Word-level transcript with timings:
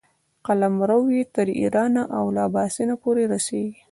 قلمرو 0.45 0.99
یې 1.15 1.23
تر 1.35 1.47
ایرانه 1.59 2.03
او 2.17 2.25
له 2.35 2.41
اباسین 2.49 2.89
پورې 3.01 3.23
رسېږي. 3.33 3.81